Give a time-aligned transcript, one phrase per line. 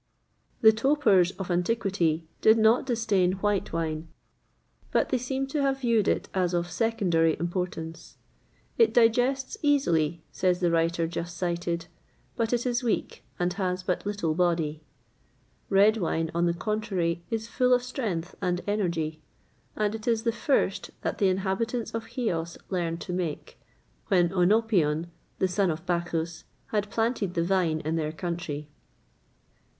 [0.61, 4.07] The topers of antiquity did not disdain white wine,
[4.91, 8.17] but they seem to have viewed it as of secondary importance.
[8.79, 11.85] It digests easily, says the writer just cited,
[12.35, 14.81] but it is weak, and has but little body.[XXVIII
[15.67, 19.21] 110] Red wine, on the contrary, is full of strength and energy,
[19.75, 24.63] and it is the first that the inhabitants of Chios learned to make,[XXVIII 111] when
[24.63, 28.67] Œnopion, the son of Bacchus, had planted the vine in their country.